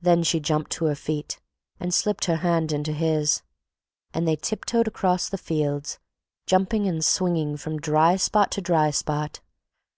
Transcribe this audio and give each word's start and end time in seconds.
Then 0.00 0.22
she 0.22 0.40
jumped 0.40 0.70
to 0.72 0.86
her 0.86 0.94
feet 0.94 1.38
and 1.78 1.92
slipped 1.92 2.24
her 2.24 2.36
hand 2.36 2.72
into 2.72 2.94
his, 2.94 3.42
and 4.14 4.26
they 4.26 4.34
tiptoed 4.36 4.88
across 4.88 5.28
the 5.28 5.36
fields, 5.36 5.98
jumping 6.46 6.88
and 6.88 7.04
swinging 7.04 7.58
from 7.58 7.78
dry 7.78 8.16
spot 8.16 8.50
to 8.52 8.62
dry 8.62 8.88
spot. 8.90 9.40